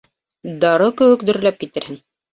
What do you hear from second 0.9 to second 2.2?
кеүек дөрләп китерһең.